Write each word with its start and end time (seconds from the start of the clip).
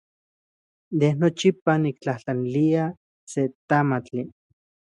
Ne 0.99 1.09
nochipa 1.19 1.73
niktlajtlanilia 1.83 2.85
seki 3.33 3.55
tamali. 3.69 4.23